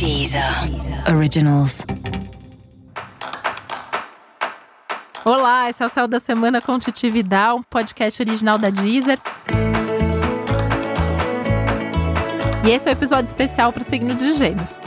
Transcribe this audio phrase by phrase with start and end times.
[0.00, 0.42] Deezer
[1.14, 1.84] Originals.
[5.26, 9.18] Olá, esse é o Céu da Semana com Titi Vidal, um podcast original da Deezer.
[12.64, 14.80] E esse é o um episódio especial para o signo de Gêmeos.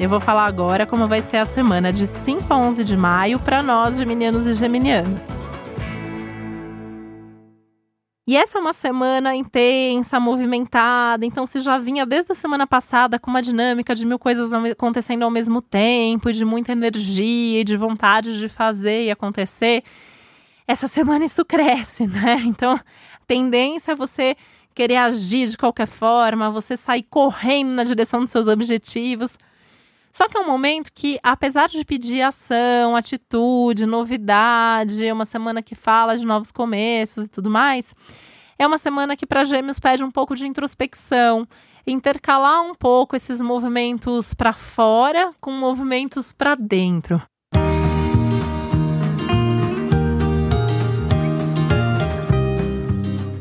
[0.00, 3.38] Eu vou falar agora como vai ser a semana de 5 a 11 de maio
[3.38, 5.28] para nós, geminianos e geminianas.
[8.28, 13.20] E essa é uma semana intensa, movimentada, então se já vinha desde a semana passada
[13.20, 17.76] com uma dinâmica de mil coisas acontecendo ao mesmo tempo, de muita energia e de
[17.76, 19.84] vontade de fazer e acontecer,
[20.66, 22.42] essa semana isso cresce, né?
[22.44, 22.82] Então, a
[23.28, 24.36] tendência é você
[24.74, 29.38] querer agir de qualquer forma, você sair correndo na direção dos seus objetivos.
[30.16, 35.60] Só que é um momento que, apesar de pedir ação, atitude, novidade, é uma semana
[35.60, 37.94] que fala de novos começos e tudo mais,
[38.58, 41.46] é uma semana que para Gêmeos pede um pouco de introspecção,
[41.86, 47.20] intercalar um pouco esses movimentos para fora com movimentos para dentro.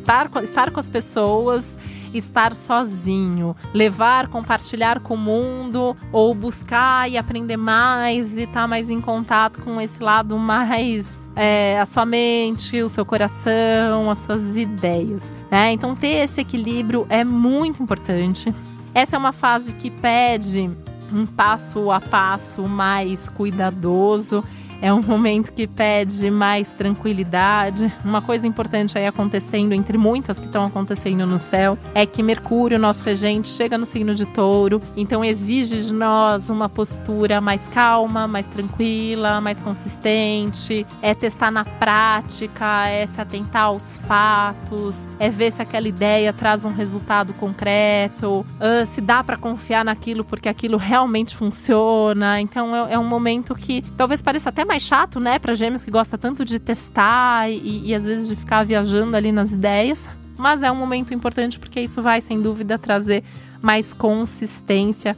[0.02, 1.78] Estar, estar com as pessoas
[2.18, 8.68] estar sozinho, levar, compartilhar com o mundo ou buscar e aprender mais e estar tá
[8.68, 14.18] mais em contato com esse lado mais é, a sua mente, o seu coração, as
[14.20, 15.36] suas ideias.
[15.52, 15.74] Né?
[15.74, 18.54] Então, ter esse equilíbrio é muito importante.
[18.94, 20.72] Essa é uma fase que pede
[21.12, 24.44] um passo a passo mais cuidadoso
[24.82, 27.92] é um momento que pede mais tranquilidade.
[28.04, 32.78] Uma coisa importante aí acontecendo, entre muitas que estão acontecendo no céu, é que Mercúrio,
[32.78, 38.28] nosso regente, chega no signo de touro, então exige de nós uma postura mais calma,
[38.28, 40.86] mais tranquila, mais consistente.
[41.02, 46.66] É testar na prática, é se atentar aos fatos, é ver se aquela ideia traz
[46.66, 52.42] um resultado concreto, uh, se dá para confiar naquilo porque aquilo realmente funciona.
[52.42, 55.92] Então é, é um momento que talvez pareça até mais chato, né, para gêmeos que
[55.92, 60.08] gosta tanto de testar e, e às vezes de ficar viajando ali nas ideias.
[60.38, 63.24] Mas é um momento importante porque isso vai, sem dúvida, trazer
[63.62, 65.16] mais consistência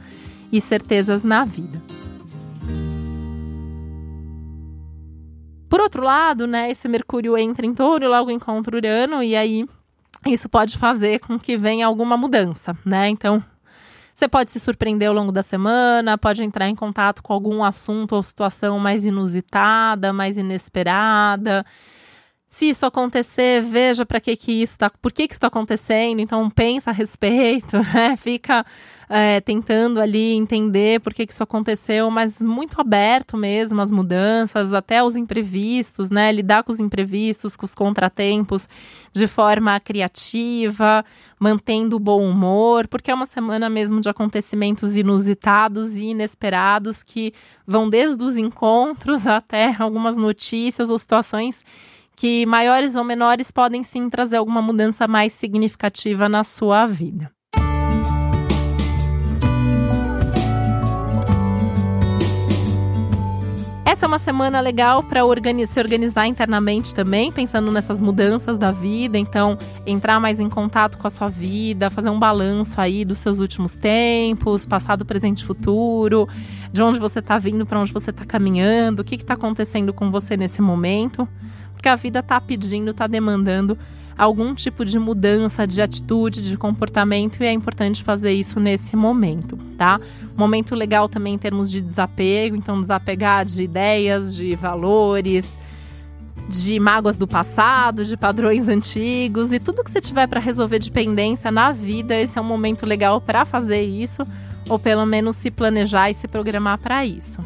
[0.52, 1.82] e certezas na vida.
[5.68, 9.66] Por outro lado, né, esse Mercúrio entra em touro logo encontra Urano, e aí
[10.26, 13.08] isso pode fazer com que venha alguma mudança, né?
[13.10, 13.42] Então,
[14.18, 18.16] você pode se surpreender ao longo da semana, pode entrar em contato com algum assunto
[18.16, 21.64] ou situação mais inusitada, mais inesperada.
[22.48, 26.20] Se isso acontecer, veja para que que isso está, por que que isso está acontecendo.
[26.20, 28.16] Então pensa a respeito, né?
[28.16, 28.64] Fica
[29.08, 34.74] é, tentando ali entender por que, que isso aconteceu, mas muito aberto mesmo às mudanças,
[34.74, 36.30] até os imprevistos, né?
[36.30, 38.68] Lidar com os imprevistos, com os contratempos
[39.12, 41.04] de forma criativa,
[41.38, 47.32] mantendo o bom humor, porque é uma semana mesmo de acontecimentos inusitados e inesperados que
[47.66, 51.64] vão desde os encontros até algumas notícias ou situações
[52.18, 57.30] que maiores ou menores podem sim trazer alguma mudança mais significativa na sua vida.
[63.84, 68.72] Essa é uma semana legal para organi se organizar internamente também, pensando nessas mudanças da
[68.72, 69.16] vida.
[69.16, 69.56] Então,
[69.86, 73.76] entrar mais em contato com a sua vida, fazer um balanço aí dos seus últimos
[73.76, 76.28] tempos, passado, presente e futuro,
[76.72, 80.10] de onde você está vindo, para onde você está caminhando, o que está acontecendo com
[80.10, 81.26] você nesse momento.
[81.78, 83.78] Porque a vida está pedindo, está demandando
[84.18, 89.56] algum tipo de mudança de atitude, de comportamento, e é importante fazer isso nesse momento,
[89.76, 90.00] tá?
[90.36, 95.56] Momento legal também em termos de desapego, então desapegar de ideias, de valores,
[96.48, 100.90] de mágoas do passado, de padrões antigos e tudo que você tiver para resolver de
[100.90, 104.26] pendência na vida, esse é um momento legal para fazer isso,
[104.68, 107.40] ou pelo menos se planejar e se programar para isso.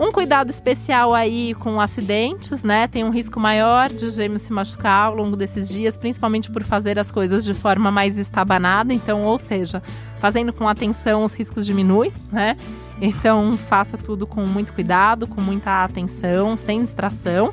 [0.00, 2.88] Um cuidado especial aí com acidentes, né?
[2.88, 6.64] Tem um risco maior de o gêmeo se machucar ao longo desses dias, principalmente por
[6.64, 8.94] fazer as coisas de forma mais estabanada.
[8.94, 9.82] Então, ou seja,
[10.18, 12.56] fazendo com atenção, os riscos diminuem, né?
[12.98, 17.52] Então, faça tudo com muito cuidado, com muita atenção, sem distração.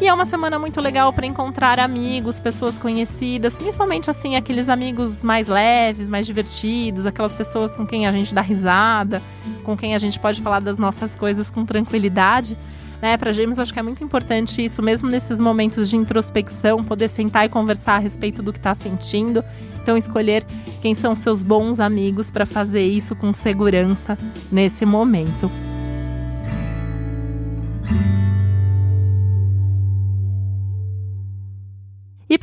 [0.00, 5.22] E é uma semana muito legal para encontrar amigos, pessoas conhecidas, principalmente assim aqueles amigos
[5.22, 9.22] mais leves, mais divertidos, aquelas pessoas com quem a gente dá risada,
[9.62, 12.56] com quem a gente pode falar das nossas coisas com tranquilidade.
[13.00, 17.08] Né, para Gêmeos, acho que é muito importante isso, mesmo nesses momentos de introspecção, poder
[17.08, 19.44] sentar e conversar a respeito do que está sentindo.
[19.82, 20.46] Então, escolher
[20.80, 24.16] quem são seus bons amigos para fazer isso com segurança
[24.52, 25.50] nesse momento.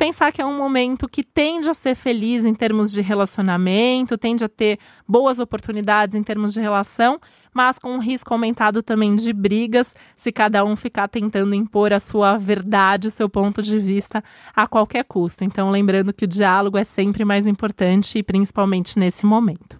[0.00, 4.42] Pensar que é um momento que tende a ser feliz em termos de relacionamento, tende
[4.42, 7.18] a ter boas oportunidades em termos de relação,
[7.52, 12.00] mas com um risco aumentado também de brigas, se cada um ficar tentando impor a
[12.00, 14.24] sua verdade, o seu ponto de vista
[14.56, 15.44] a qualquer custo.
[15.44, 19.79] Então, lembrando que o diálogo é sempre mais importante e principalmente nesse momento.